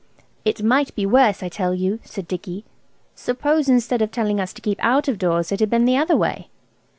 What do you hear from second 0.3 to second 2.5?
"It might be worse, I tell you," said